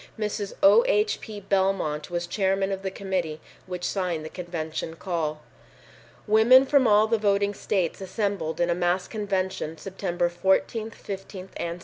[0.17, 0.53] Mrs.
[0.63, 0.83] O.
[0.87, 1.21] H.
[1.21, 1.39] P.
[1.41, 5.43] Belmont was chairman of the committee which signed the convention call.
[6.25, 11.75] Women from all the voting states assembled in a mass convention September 14, 15 and
[11.75, 11.79] 16.